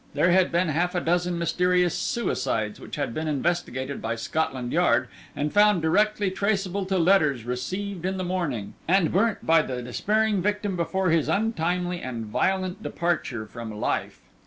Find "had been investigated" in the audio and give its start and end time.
2.95-4.01